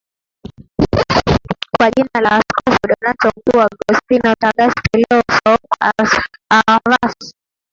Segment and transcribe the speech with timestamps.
[1.77, 5.61] kwa jina la askofu Donato Mkuu Augustino Thagaste leo Souk
[6.49, 7.33] Ahras